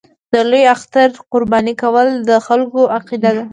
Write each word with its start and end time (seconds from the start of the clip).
د 0.31 0.35
لوی 0.49 0.63
اختر 0.75 1.09
قرباني 1.31 1.73
کول 1.81 2.07
د 2.29 2.31
خلکو 2.45 2.81
عقیده 2.97 3.31
ده. 3.37 3.43